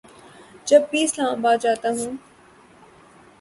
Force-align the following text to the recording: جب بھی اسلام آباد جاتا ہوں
جب 0.67 0.81
بھی 0.91 1.03
اسلام 1.03 1.29
آباد 1.29 1.57
جاتا 1.61 1.89
ہوں 1.89 2.15